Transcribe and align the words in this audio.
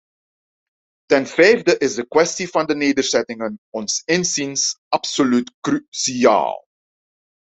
Ten 1.09 1.25
vijfde 1.27 1.77
is 1.77 1.95
de 1.95 2.07
kwestie 2.07 2.47
van 2.49 2.65
de 2.65 2.75
nederzettingen 2.75 3.59
ons 3.69 4.01
inziens 4.05 4.75
absoluut 4.87 5.51
cruciaal. 5.59 6.65